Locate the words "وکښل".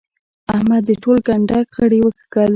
2.01-2.49